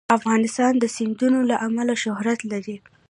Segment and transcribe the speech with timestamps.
[0.17, 2.77] افغانستان د سیندونه له امله شهرت لري.